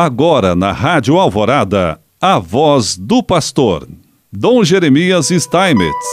[0.00, 3.88] Agora na Rádio Alvorada, a voz do pastor,
[4.32, 6.06] Dom Jeremias Steinmetz.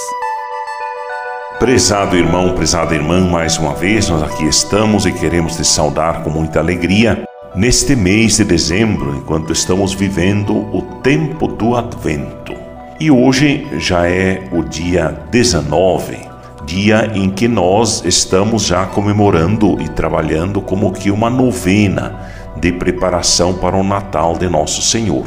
[1.59, 6.31] Prezado irmão, prezada irmã, mais uma vez nós aqui estamos e queremos te saudar com
[6.31, 7.25] muita alegria
[7.55, 12.55] neste mês de dezembro, enquanto estamos vivendo o tempo do Advento.
[12.99, 16.17] E hoje já é o dia 19,
[16.65, 23.53] dia em que nós estamos já comemorando e trabalhando como que uma novena de preparação
[23.53, 25.25] para o Natal de Nosso Senhor.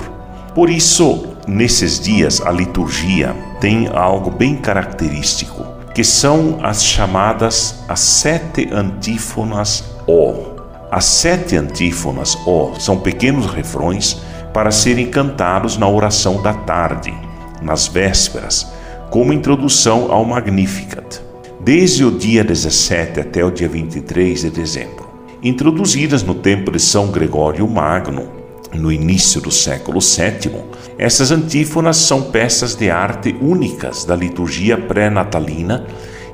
[0.55, 8.01] Por isso, nesses dias, a liturgia tem algo bem característico, que são as chamadas as
[8.01, 10.59] sete antífonas O.
[10.91, 14.21] As sete antífonas O são pequenos refrões
[14.52, 17.15] para serem cantados na oração da tarde,
[17.60, 18.66] nas vésperas,
[19.10, 21.21] como introdução ao Magnificat,
[21.60, 25.08] desde o dia 17 até o dia 23 de dezembro.
[25.42, 28.27] Introduzidas no tempo de São Gregório Magno,
[28.74, 30.51] no início do século VII,
[30.98, 35.87] essas antífonas são peças de arte únicas da liturgia pré-natalina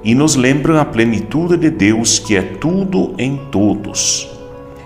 [0.03, 4.27] e nos lembram a plenitude de Deus que é tudo em todos.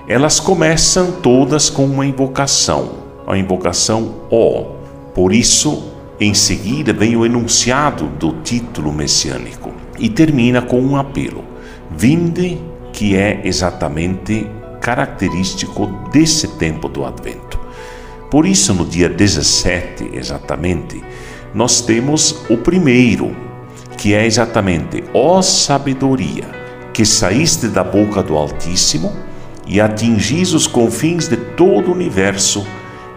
[0.09, 4.65] Elas começam todas com uma invocação, a invocação ó.
[5.15, 11.45] Por isso, em seguida vem o enunciado do título messiânico e termina com um apelo:
[11.89, 12.59] Vinde,
[12.99, 17.57] que é exatamente característico desse tempo do Advento.
[18.29, 21.01] Por isso, no dia 17, exatamente,
[21.55, 23.37] nós temos o primeiro,
[23.97, 26.47] que é exatamente: Ó sabedoria,
[26.93, 29.15] que saíste da boca do Altíssimo
[29.65, 32.67] e atingis os confins de todo o universo,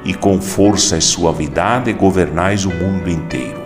[0.06, 3.64] e com força e suavidade governais o mundo inteiro.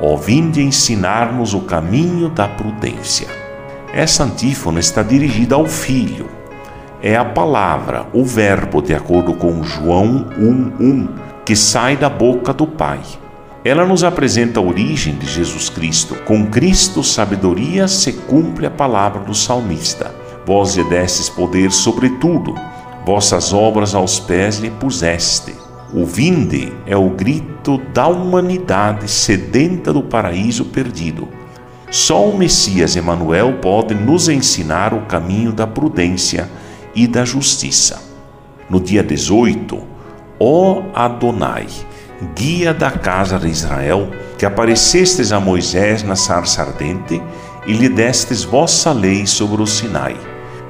[0.00, 3.43] Ó, vinde ensinar-nos o caminho da prudência.
[3.94, 6.28] Essa antífona está dirigida ao Filho.
[7.00, 11.08] É a palavra, o Verbo, de acordo com João 1:1,
[11.44, 13.00] que sai da boca do Pai.
[13.64, 16.16] Ela nos apresenta a origem de Jesus Cristo.
[16.26, 22.54] Com Cristo, sabedoria, se cumpre a palavra do salmista Vós lhe destes poder sobre tudo,
[23.06, 25.54] vossas obras aos pés lhe puseste.
[25.92, 31.28] O vinde é o grito da humanidade sedenta do paraíso perdido.
[31.94, 36.50] Só o Messias Emanuel pode nos ensinar o caminho da prudência
[36.92, 38.02] e da justiça.
[38.68, 39.80] No dia 18,
[40.40, 41.68] ó Adonai,
[42.34, 47.22] guia da casa de Israel, que aparecestes a Moisés na sarça ardente
[47.64, 50.16] e lhe destes vossa lei sobre o Sinai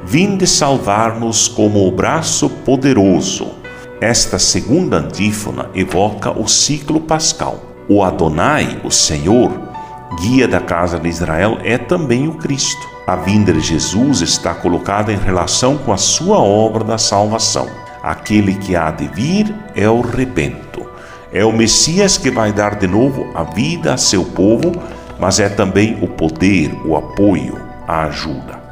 [0.06, 3.52] Vinde salvar-nos como o braço poderoso.
[3.98, 7.58] Esta segunda antífona evoca o ciclo pascal.
[7.88, 9.73] O Adonai, o Senhor,
[10.16, 12.88] guia da casa de Israel, é também o Cristo.
[13.06, 17.68] A vinda de Jesus está colocada em relação com a sua obra da salvação.
[18.02, 20.86] Aquele que há de vir é o rebento.
[21.32, 24.72] É o Messias que vai dar de novo a vida a seu povo,
[25.18, 28.62] mas é também o poder, o apoio, a ajuda.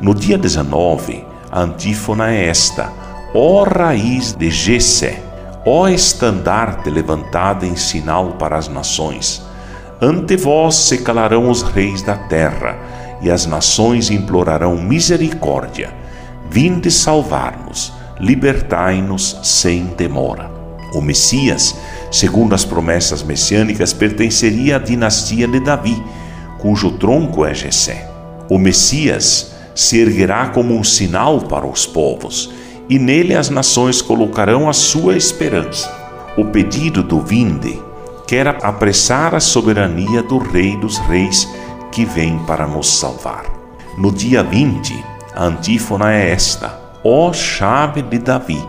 [0.00, 2.92] No dia 19, a antífona é esta:
[3.34, 5.22] Ó raiz de Gessé,
[5.66, 9.44] ó estandarte levantado em sinal para as nações,
[10.00, 12.76] ante vós se calarão os reis da terra,
[13.22, 15.94] e as nações implorarão misericórdia.
[16.50, 20.50] Vinde salvar-nos, libertai-nos sem demora.
[20.92, 21.74] O Messias,
[22.10, 26.00] segundo as promessas messiânicas, pertenceria à dinastia de Davi,
[26.58, 28.08] cujo tronco é Jessé.
[28.48, 32.50] O Messias se erguerá como um sinal para os povos,
[32.88, 35.90] e nele as nações colocarão a sua esperança.
[36.36, 37.80] O pedido do vinde
[38.26, 41.48] quer apressar a soberania do Rei dos Reis
[41.92, 43.44] que vem para nos salvar.
[43.96, 45.04] No dia 20,
[45.34, 48.62] a antífona é esta: Ó chave de Davi,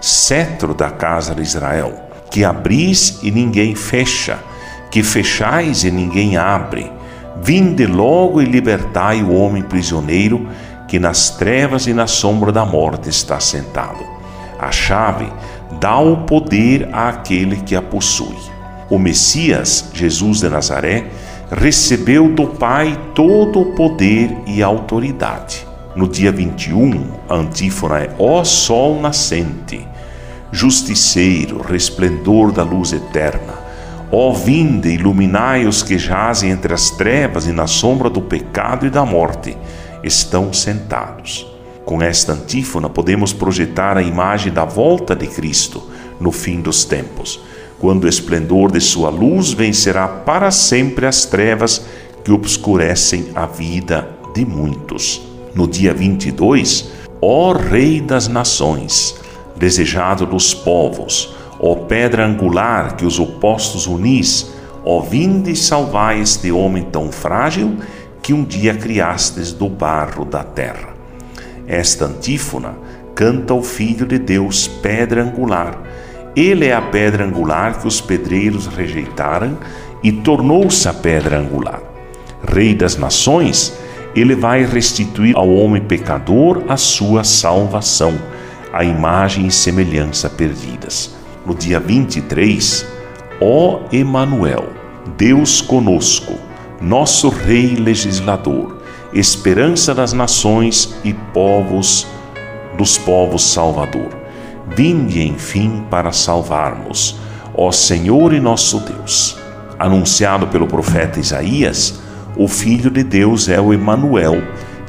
[0.00, 1.94] cetro da casa de Israel,
[2.30, 4.38] que abris e ninguém fecha,
[4.90, 6.96] que fechais e ninguém abre
[7.42, 10.48] Vinde logo e libertai o homem prisioneiro
[10.88, 14.04] que nas trevas e na sombra da morte está sentado.
[14.58, 15.30] A chave
[15.78, 18.36] dá o poder àquele que a possui.
[18.88, 21.06] O Messias, Jesus de Nazaré,
[21.50, 25.66] recebeu do Pai todo o poder e autoridade.
[25.94, 29.86] No dia 21, a antífona é: Ó sol nascente,
[30.52, 33.66] justiceiro, resplendor da luz eterna
[34.10, 38.90] Ó vinde, iluminai os que jazem entre as trevas e na sombra do pecado e
[38.90, 39.56] da morte,
[40.02, 41.46] estão sentados.
[41.84, 45.82] Com esta antífona podemos projetar a imagem da volta de Cristo
[46.20, 47.40] no fim dos tempos,
[47.78, 51.84] quando o esplendor de sua luz vencerá para sempre as trevas
[52.24, 55.22] que obscurecem a vida de muitos.
[55.54, 56.90] No dia 22,
[57.20, 59.16] ó Rei das Nações,
[59.56, 64.50] desejado dos povos, ó pedra angular que os opostos unis,
[64.84, 67.76] ó vinde e salvai este homem tão frágil
[68.22, 70.88] que um dia criastes do barro da terra.
[71.66, 72.74] Esta antífona
[73.14, 75.80] canta o Filho de Deus, pedra angular.
[76.36, 79.56] Ele é a pedra angular que os pedreiros rejeitaram
[80.02, 81.80] e tornou-se a pedra angular.
[82.46, 83.72] Rei das nações,
[84.14, 88.14] ele vai restituir ao homem pecador a sua salvação,
[88.70, 91.16] a imagem e semelhança perdidas.
[91.46, 92.86] No dia 23,
[93.40, 94.66] ó Emanuel,
[95.16, 96.34] Deus conosco,
[96.82, 102.06] nosso rei legislador, esperança das nações e povos
[102.76, 104.25] dos povos salvador.
[104.74, 107.20] Vinde, enfim, para salvarmos,
[107.54, 109.38] ó Senhor e nosso Deus.
[109.78, 112.00] Anunciado pelo profeta Isaías,
[112.36, 114.42] o Filho de Deus é o Emanuel,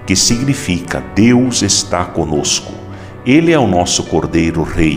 [0.05, 2.73] que significa Deus está conosco.
[3.25, 4.95] Ele é o nosso Cordeiro Rei,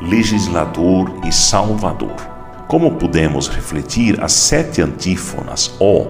[0.00, 2.16] legislador e salvador.
[2.66, 6.06] Como podemos refletir, as sete antífonas, ó,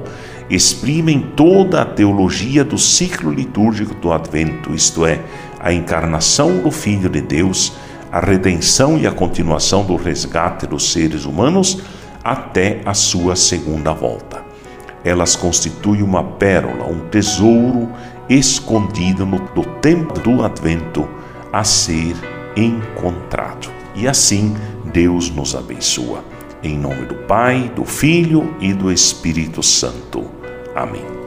[0.49, 5.21] exprimem toda a teologia do ciclo litúrgico do Advento, isto é,
[5.61, 7.73] a encarnação do Filho de Deus,
[8.17, 11.83] a redenção e a continuação do resgate dos seres humanos
[12.25, 14.43] até a sua segunda volta.
[15.05, 17.93] Elas constituem uma pérola, um tesouro
[18.27, 19.39] escondido no,
[19.83, 21.07] tempo do Advento
[21.53, 22.17] a ser
[22.57, 23.71] encontrado.
[23.95, 26.25] E assim Deus nos abençoa.
[26.63, 30.25] Em nome do Pai, do Filho e do Espírito Santo.
[30.75, 31.26] Amém.